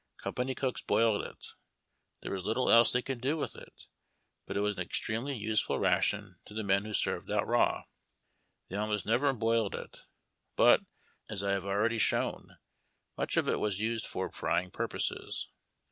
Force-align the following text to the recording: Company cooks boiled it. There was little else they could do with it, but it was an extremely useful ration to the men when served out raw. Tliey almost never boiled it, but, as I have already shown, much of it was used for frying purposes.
Company 0.17 0.55
cooks 0.55 0.81
boiled 0.81 1.21
it. 1.21 1.45
There 2.21 2.31
was 2.31 2.43
little 2.43 2.71
else 2.71 2.91
they 2.91 3.03
could 3.03 3.21
do 3.21 3.37
with 3.37 3.55
it, 3.55 3.85
but 4.47 4.57
it 4.57 4.61
was 4.61 4.75
an 4.77 4.81
extremely 4.81 5.37
useful 5.37 5.77
ration 5.77 6.39
to 6.45 6.55
the 6.55 6.63
men 6.63 6.85
when 6.85 6.95
served 6.95 7.29
out 7.29 7.45
raw. 7.47 7.83
Tliey 8.71 8.79
almost 8.81 9.05
never 9.05 9.31
boiled 9.31 9.75
it, 9.75 10.05
but, 10.55 10.81
as 11.29 11.43
I 11.43 11.51
have 11.51 11.65
already 11.65 11.99
shown, 11.99 12.57
much 13.15 13.37
of 13.37 13.47
it 13.47 13.59
was 13.59 13.79
used 13.79 14.07
for 14.07 14.31
frying 14.31 14.71
purposes. 14.71 15.49